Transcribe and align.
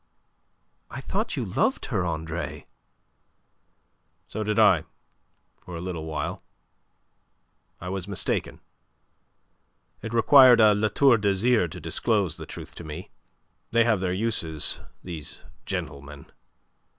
I 0.89 0.99
thought 0.99 1.37
you 1.37 1.45
loved 1.45 1.85
her, 1.93 2.03
Andre." 2.03 2.65
"So 4.27 4.43
did 4.43 4.57
I, 4.57 4.85
for 5.59 5.75
a 5.75 5.79
little 5.79 6.05
while. 6.07 6.41
I 7.79 7.87
was 7.89 8.07
mistaken. 8.07 8.61
It 10.01 10.11
required 10.11 10.59
a 10.59 10.73
La 10.73 10.87
Tour 10.87 11.19
d'Azyr 11.19 11.67
to 11.69 11.79
disclose 11.79 12.37
the 12.37 12.47
truth 12.47 12.73
to 12.73 12.83
me. 12.83 13.11
They 13.69 13.83
have 13.83 13.99
their 13.99 14.11
uses, 14.11 14.79
these 15.03 15.43
gentlemen. 15.67 16.25